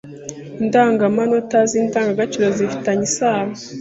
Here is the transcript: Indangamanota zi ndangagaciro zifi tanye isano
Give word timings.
Indangamanota 0.61 1.57
zi 1.69 1.79
ndangagaciro 1.87 2.47
zifi 2.57 2.77
tanye 2.85 3.03
isano 3.09 3.53